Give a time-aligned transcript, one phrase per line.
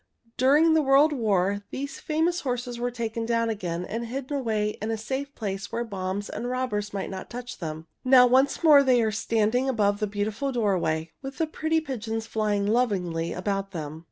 [0.35, 4.89] During the World War these famous horses were taken down again and hidden away in
[4.89, 7.85] a safe place where bombs and robbers might not touch them.
[8.03, 12.65] Now once more they are standing above the beautiful doorway, with the pretty pigeons flying
[12.65, 13.99] lovingly about them.